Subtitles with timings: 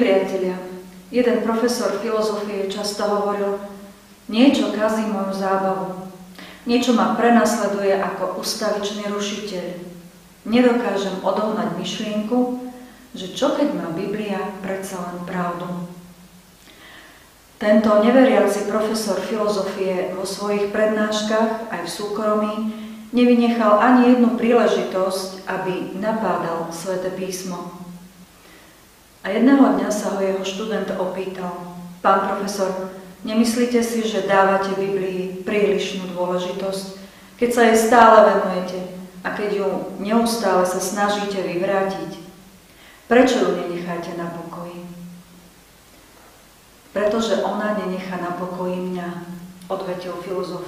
[0.00, 0.56] Priatelia,
[1.12, 3.60] jeden profesor filozofie často hovoril,
[4.32, 6.08] niečo kazí moju zábavu,
[6.64, 9.92] niečo ma prenasleduje ako ustavičný rušiteľ.
[10.48, 12.64] Nedokážem odohnať myšlienku,
[13.12, 15.68] že čo keď má Biblia predsa len pravdu.
[17.60, 22.52] Tento neveriaci profesor filozofie vo svojich prednáškach aj v súkromí
[23.12, 27.89] nevynechal ani jednu príležitosť, aby napádal sväté písmo.
[29.20, 32.72] A jedného dňa sa ho jeho študent opýtal, pán profesor,
[33.20, 36.84] nemyslíte si, že dávate Biblii prílišnú dôležitosť,
[37.36, 38.80] keď sa jej stále venujete
[39.20, 39.68] a keď ju
[40.00, 42.16] neustále sa snažíte vyvrátiť?
[43.12, 44.88] Prečo ju nenecháte na pokoji?
[46.96, 49.08] Pretože ona nenechá na pokoji mňa,
[49.68, 50.64] odvetil filozof.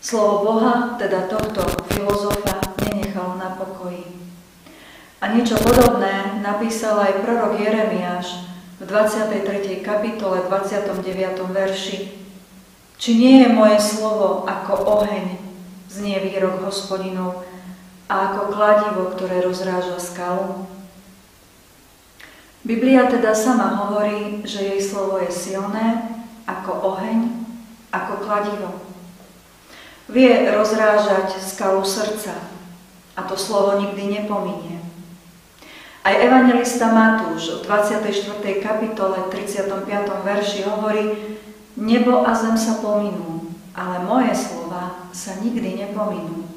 [0.00, 4.19] Slovo Boha, teda tohto filozofa, nenechalo na pokoji.
[5.20, 8.40] A niečo podobné napísal aj prorok Jeremiáš
[8.80, 9.84] v 23.
[9.84, 10.96] kapitole 29.
[11.52, 12.08] verši.
[12.96, 15.36] Či nie je moje slovo ako oheň,
[15.92, 17.44] znie výrok hospodinov,
[18.08, 20.64] a ako kladivo, ktoré rozráža skalu?
[22.64, 26.16] Biblia teda sama hovorí, že jej slovo je silné
[26.48, 27.28] ako oheň,
[27.92, 28.72] ako kladivo.
[30.08, 32.34] Vie rozrážať skalu srdca
[33.14, 34.79] a to slovo nikdy nepominie.
[36.00, 38.40] Aj evangelista Matúš v 24.
[38.64, 39.84] kapitole 35.
[40.24, 41.36] verši hovorí,
[41.76, 46.48] nebo a zem sa pominú, ale moje slova sa nikdy nepominú.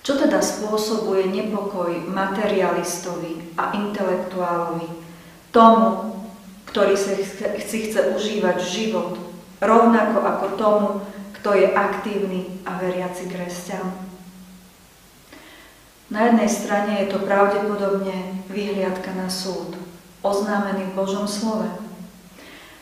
[0.00, 4.88] Čo teda spôsobuje nepokoj materialistovi a intelektuálovi,
[5.52, 6.16] tomu,
[6.72, 9.20] ktorý si chce užívať život,
[9.60, 10.88] rovnako ako tomu,
[11.36, 14.09] kto je aktívny a veriaci kresťan?
[16.10, 19.78] Na jednej strane je to pravdepodobne vyhliadka na súd,
[20.26, 21.70] oznámený v Božom slove.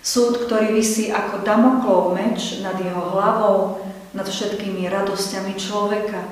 [0.01, 3.85] Súd, ktorý vysí ako damoklov meč nad jeho hlavou,
[4.17, 6.25] nad všetkými radosťami človeka.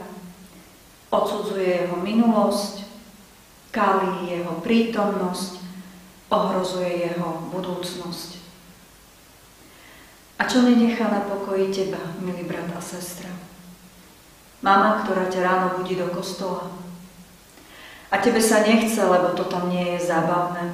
[1.13, 2.89] Odsudzuje jeho minulosť,
[3.69, 5.61] kálí jeho prítomnosť,
[6.33, 8.41] ohrozuje jeho budúcnosť.
[10.41, 13.29] A čo nenechá na pokoji teba, milý brat a sestra?
[14.65, 16.86] Mama, ktorá ťa ráno budí do kostola,
[18.11, 20.71] a tebe sa nechce, lebo to tam nie je zábavné.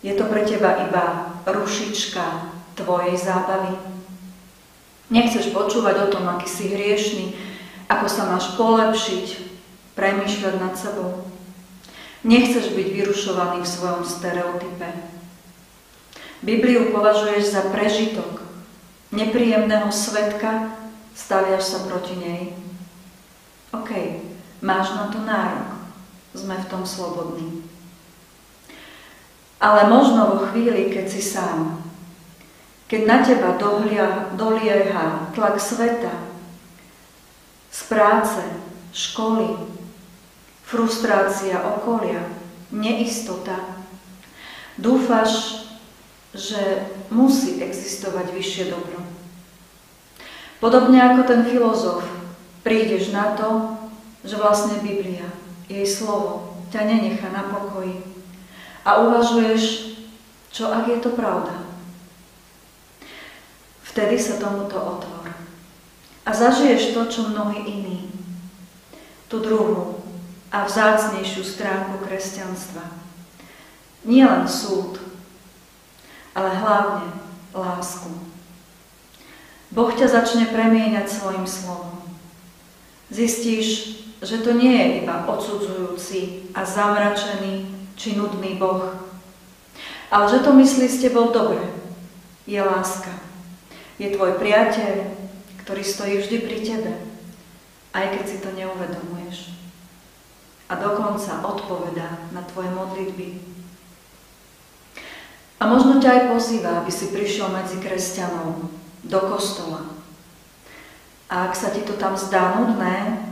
[0.00, 3.76] Je to pre teba iba rušička tvojej zábavy.
[5.12, 7.36] Nechceš počúvať o tom, aký si hriešný,
[7.90, 9.26] ako sa máš polepšiť,
[9.98, 11.26] premýšľať nad sebou.
[12.22, 14.88] Nechceš byť vyrušovaný v svojom stereotype.
[16.40, 18.40] Bibliu považuješ za prežitok,
[19.12, 20.72] nepríjemného svetka,
[21.12, 22.42] staviaš sa proti nej.
[23.76, 23.90] OK,
[24.60, 25.80] Máš na to nárok.
[26.36, 27.64] Sme v tom slobodní.
[29.60, 31.84] Ale možno vo chvíli, keď si sám,
[32.88, 36.10] keď na teba dohlia, dolieha tlak sveta,
[37.70, 38.42] z práce,
[38.90, 39.54] školy,
[40.66, 42.24] frustrácia okolia,
[42.74, 43.58] neistota,
[44.78, 45.66] dúfaš,
[46.34, 49.02] že musí existovať vyššie dobro.
[50.62, 52.06] Podobne ako ten filozof,
[52.62, 53.79] prídeš na to,
[54.24, 55.28] že vlastne Biblia,
[55.70, 58.04] jej slovo, ťa nenechá na pokoji.
[58.84, 59.96] A uvažuješ,
[60.50, 61.66] čo ak je to pravda.
[63.86, 65.30] Vtedy sa tomuto otvor.
[66.24, 67.98] A zažiješ to, čo mnohí iní.
[69.26, 70.02] Tú druhú
[70.50, 72.82] a vzácnejšiu stránku kresťanstva.
[74.02, 74.98] Nie len súd,
[76.34, 77.14] ale hlavne
[77.54, 78.10] lásku.
[79.70, 81.99] Boh ťa začne premieňať svojim slovom.
[83.10, 87.66] Zistíš, že to nie je iba odsudzujúci a zamračený
[87.98, 88.94] či nudný Boh,
[90.10, 91.62] ale že to myslí s tebou dobre.
[92.46, 93.10] Je láska.
[93.98, 95.06] Je tvoj priateľ,
[95.62, 96.92] ktorý stojí vždy pri tebe,
[97.94, 99.54] aj keď si to neuvedomuješ.
[100.70, 103.28] A dokonca odpovedá na tvoje modlitby.
[105.60, 108.70] A možno ťa aj pozýva, aby si prišiel medzi kresťanov
[109.04, 109.99] do kostola.
[111.30, 113.22] A ak sa ti to tam zdá nudné,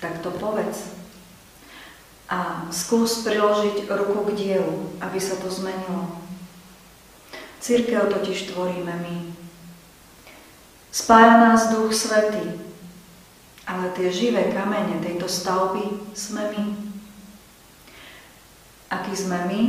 [0.00, 0.96] tak to povedz.
[2.32, 6.24] A skús priložiť ruku k dielu, aby sa to zmenilo.
[7.60, 9.16] Církev totiž tvoríme my.
[10.88, 12.64] Spája nás Duch Svetý,
[13.68, 16.64] ale tie živé kamene tejto stavby sme my.
[18.88, 19.60] Aký sme my,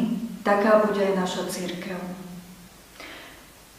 [0.47, 2.24] taká bude aj naša církev.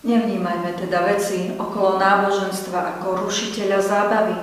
[0.04, 4.38] Nevnímajme teda veci okolo náboženstva ako rušiteľa zábavy,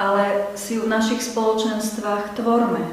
[0.00, 2.84] ale si v našich spoločenstvách tvorme,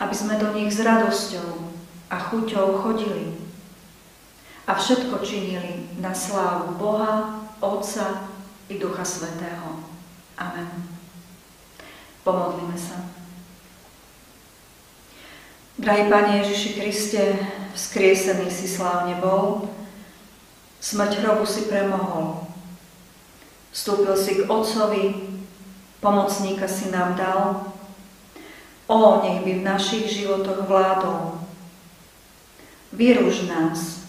[0.00, 1.48] aby sme do nich s radosťou
[2.08, 3.48] a chuťou chodili
[4.68, 8.28] a všetko činili na slávu Boha, Otca
[8.68, 9.80] i Ducha Svetého.
[10.36, 10.68] Amen.
[12.20, 13.00] Pomodlíme sa.
[15.80, 17.24] Drahý Pane Ježiši Kriste,
[17.72, 19.72] vzkriesený si slávne bol,
[20.78, 22.46] Smrť hrobu si premohol.
[23.74, 25.04] Vstúpil si k Otcovi,
[25.98, 27.74] pomocníka si nám dal.
[28.88, 31.38] O, nech by v našich životoch vládol.
[32.94, 34.08] Vyruž nás,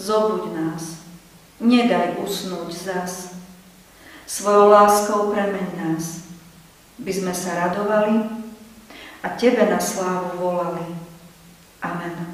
[0.00, 1.04] zobuď nás,
[1.60, 3.36] nedaj usnúť zas.
[4.24, 6.24] Svojou láskou premeň nás,
[6.96, 8.24] by sme sa radovali
[9.20, 10.96] a Tebe na slávu volali.
[11.84, 12.33] Amen.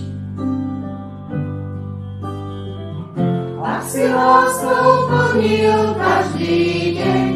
[4.01, 6.61] si láskou plnil každý
[6.97, 7.29] deň.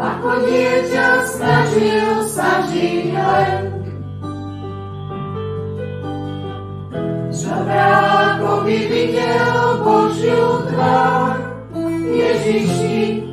[0.00, 3.60] Ako dieťa snažil sa žiť len.
[8.68, 11.40] by videl Božiu tvár,
[12.12, 13.24] Ježiši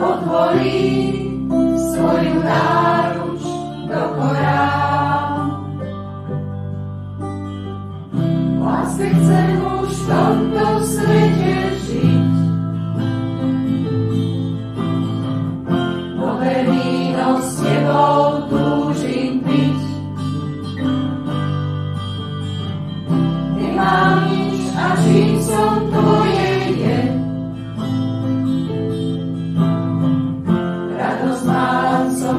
[0.00, 0.88] otvorí
[1.76, 3.44] svoju náruč
[3.92, 4.83] do korálu.
[8.94, 12.34] lásky chcem už v tomto svete žiť.
[16.14, 19.80] Nové víno s tebou túžim piť.
[23.58, 24.30] Nemám
[24.78, 26.98] a čím som tvoje je.
[30.94, 32.36] Radosť mám, som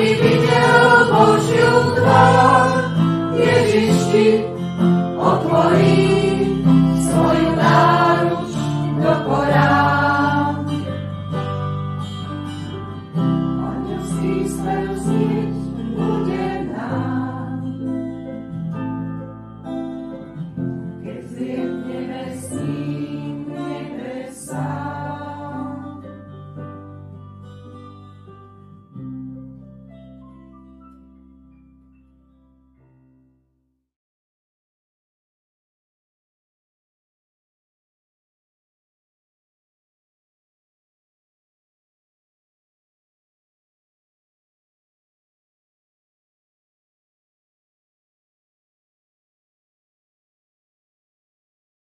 [0.00, 2.72] aby videl Božiu tvár.
[3.36, 4.28] Ježiš ti
[5.20, 6.08] otvorí
[7.04, 8.52] svoju náruč
[8.96, 10.56] do porán.
[14.00, 15.19] si spev znie